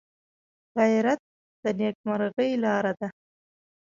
غیرت 0.77 1.19
د 1.63 1.63
نیکمرغۍ 1.79 2.51
لاره 2.63 2.93
ده 2.99 3.07